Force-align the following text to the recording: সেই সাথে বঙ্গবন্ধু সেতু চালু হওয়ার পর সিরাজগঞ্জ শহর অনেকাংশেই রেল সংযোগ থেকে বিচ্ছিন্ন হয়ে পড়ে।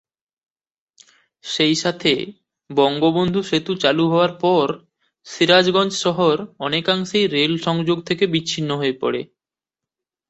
সেই 1.43 1.75
সাথে 1.75 2.11
বঙ্গবন্ধু 2.69 3.39
সেতু 3.43 3.73
চালু 3.75 4.05
হওয়ার 4.09 4.33
পর 4.39 4.65
সিরাজগঞ্জ 5.27 5.93
শহর 5.95 6.35
অনেকাংশেই 6.59 7.25
রেল 7.27 7.53
সংযোগ 7.57 7.97
থেকে 8.05 8.23
বিচ্ছিন্ন 8.27 8.69
হয়ে 8.77 8.95
পড়ে। 9.01 9.21